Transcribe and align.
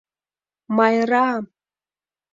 Майра-а-а!..» 0.75 1.37